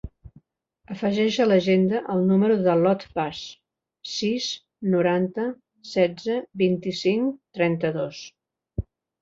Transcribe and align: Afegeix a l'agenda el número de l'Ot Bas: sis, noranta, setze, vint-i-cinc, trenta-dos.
Afegeix 0.93 1.35
a 1.43 1.45
l'agenda 1.49 1.99
el 2.13 2.23
número 2.29 2.55
de 2.69 2.73
l'Ot 2.85 3.05
Bas: 3.19 3.43
sis, 4.13 4.49
noranta, 4.95 5.47
setze, 5.93 6.39
vint-i-cinc, 6.65 7.39
trenta-dos. 7.61 8.27